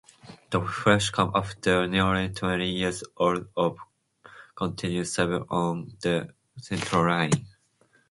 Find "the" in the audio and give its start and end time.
0.49-0.59, 6.01-6.33